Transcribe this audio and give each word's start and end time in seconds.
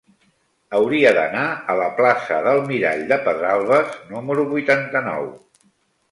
Hauria 0.75 1.09
d'anar 1.17 1.43
a 1.73 1.75
la 1.79 1.89
plaça 1.99 2.39
del 2.47 2.61
Mirall 2.71 3.03
de 3.11 3.19
Pedralbes 3.27 3.91
número 4.15 4.47
vuitanta-nou. 4.55 5.29